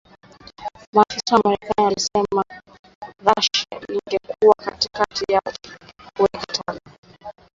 Maafisa 0.93 1.35
wa 1.35 1.41
marekani 1.45 1.71
wanasema 1.77 2.43
Russia 3.25 3.65
inageukia 3.71 4.71
mkakati 4.71 5.33
wa 5.33 5.41
kuweka 6.17 6.45
taka 6.45 6.79